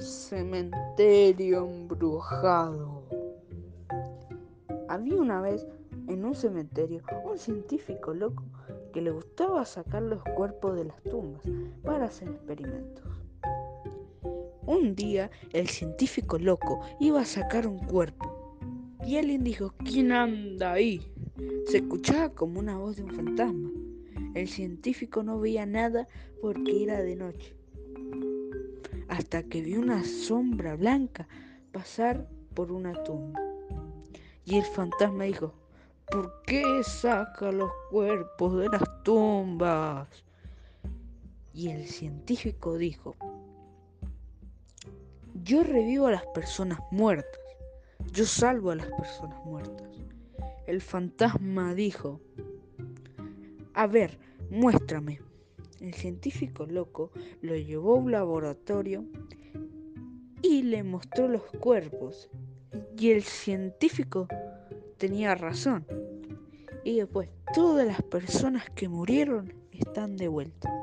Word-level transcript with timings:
cementerio 0.00 1.66
embrujado. 1.66 3.02
Había 4.88 5.16
una 5.16 5.40
vez 5.40 5.66
en 6.06 6.24
un 6.24 6.34
cementerio 6.34 7.02
un 7.24 7.38
científico 7.38 8.14
loco 8.14 8.44
que 8.92 9.02
le 9.02 9.10
gustaba 9.10 9.64
sacar 9.64 10.02
los 10.02 10.22
cuerpos 10.36 10.76
de 10.76 10.86
las 10.86 11.02
tumbas 11.02 11.42
para 11.82 12.06
hacer 12.06 12.28
experimentos. 12.28 13.04
Un 14.66 14.94
día 14.94 15.30
el 15.52 15.68
científico 15.68 16.38
loco 16.38 16.80
iba 17.00 17.20
a 17.20 17.24
sacar 17.24 17.66
un 17.66 17.78
cuerpo 17.78 18.56
y 19.06 19.16
alguien 19.16 19.44
dijo, 19.44 19.74
¿quién 19.84 20.12
anda 20.12 20.72
ahí? 20.72 21.00
Se 21.66 21.78
escuchaba 21.78 22.30
como 22.30 22.60
una 22.60 22.76
voz 22.76 22.96
de 22.96 23.04
un 23.04 23.14
fantasma. 23.14 23.70
El 24.34 24.48
científico 24.48 25.22
no 25.22 25.40
veía 25.40 25.64
nada 25.66 26.06
porque 26.40 26.82
era 26.82 27.00
de 27.00 27.16
noche. 27.16 27.56
Hasta 29.18 29.42
que 29.42 29.62
vio 29.62 29.80
una 29.80 30.04
sombra 30.04 30.76
blanca 30.76 31.26
pasar 31.72 32.28
por 32.54 32.70
una 32.70 33.02
tumba. 33.02 33.40
Y 34.44 34.58
el 34.58 34.64
fantasma 34.64 35.24
dijo, 35.24 35.52
¿por 36.08 36.40
qué 36.46 36.62
saca 36.84 37.50
los 37.50 37.72
cuerpos 37.90 38.58
de 38.60 38.68
las 38.68 39.02
tumbas? 39.02 40.06
Y 41.52 41.70
el 41.70 41.88
científico 41.88 42.78
dijo, 42.78 43.16
yo 45.42 45.64
revivo 45.64 46.06
a 46.06 46.12
las 46.12 46.26
personas 46.26 46.78
muertas, 46.92 47.40
yo 48.12 48.24
salvo 48.24 48.70
a 48.70 48.76
las 48.76 48.86
personas 48.86 49.44
muertas. 49.44 49.88
El 50.68 50.80
fantasma 50.80 51.74
dijo, 51.74 52.20
a 53.74 53.88
ver, 53.88 54.16
muéstrame. 54.48 55.27
El 55.80 55.94
científico 55.94 56.66
loco 56.66 57.12
lo 57.40 57.54
llevó 57.56 57.94
a 57.94 57.98
un 57.98 58.10
laboratorio 58.10 59.04
y 60.42 60.62
le 60.62 60.82
mostró 60.82 61.28
los 61.28 61.42
cuerpos. 61.60 62.28
Y 62.96 63.10
el 63.10 63.22
científico 63.22 64.28
tenía 64.96 65.34
razón. 65.34 65.86
Y 66.84 66.96
después, 66.96 67.28
todas 67.54 67.86
las 67.86 68.02
personas 68.02 68.68
que 68.70 68.88
murieron 68.88 69.54
están 69.72 70.16
de 70.16 70.28
vuelta. 70.28 70.77